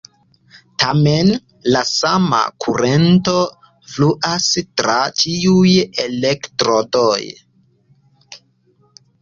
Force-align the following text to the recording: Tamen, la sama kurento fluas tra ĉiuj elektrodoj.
Tamen, 0.83 1.27
la 1.75 1.83
sama 1.89 2.39
kurento 2.65 3.35
fluas 3.97 4.49
tra 4.81 4.97
ĉiuj 5.21 5.77
elektrodoj. 6.07 7.23